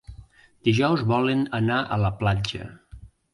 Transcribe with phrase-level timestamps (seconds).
[0.67, 2.73] Dijous volen anar a la platja.